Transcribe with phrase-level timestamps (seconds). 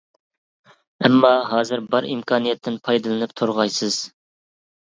[1.05, 4.03] ئەمما ھازىر بار ئىمكانىيەتتىن پايدىلىنىپ تۇرغايسىز.